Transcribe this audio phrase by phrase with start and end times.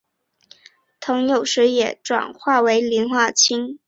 [0.99, 3.77] 膦有时也专指磷化氢。